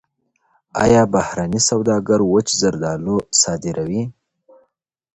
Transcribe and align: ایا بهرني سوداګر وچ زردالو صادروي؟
ایا 0.83 1.01
بهرني 1.13 1.59
سوداګر 1.69 2.19
وچ 2.33 2.47
زردالو 2.61 3.17
صادروي؟ 3.41 4.03